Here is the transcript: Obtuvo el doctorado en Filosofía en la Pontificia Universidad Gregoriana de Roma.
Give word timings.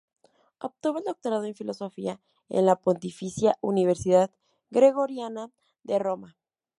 Obtuvo 0.61 0.97
el 0.97 1.03
doctorado 1.03 1.43
en 1.43 1.53
Filosofía 1.53 2.19
en 2.49 2.65
la 2.65 2.75
Pontificia 2.75 3.59
Universidad 3.61 4.31
Gregoriana 4.71 5.51
de 5.83 5.99
Roma. 5.99 6.37